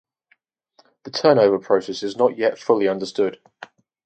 The 1.03 1.11
turnover 1.11 1.59
process 1.59 2.01
is 2.01 2.17
not 2.17 2.35
yet 2.35 2.57
fully 2.57 2.87
understood. 2.87 3.39